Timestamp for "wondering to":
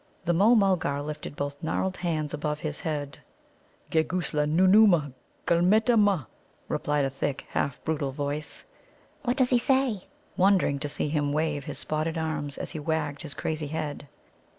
10.37-10.89